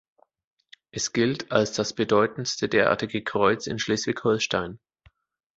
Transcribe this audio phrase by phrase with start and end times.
[0.89, 4.79] Es gilt als das bedeutendste derartige Kreuz in Schleswig-Holstein.